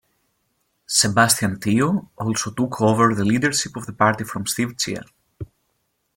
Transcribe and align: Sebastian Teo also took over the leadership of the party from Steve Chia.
Sebastian 0.87 1.59
Teo 1.59 2.09
also 2.17 2.49
took 2.49 2.81
over 2.81 3.13
the 3.13 3.23
leadership 3.23 3.75
of 3.75 3.85
the 3.85 3.93
party 3.93 4.23
from 4.23 4.47
Steve 4.47 4.75
Chia. 4.75 5.03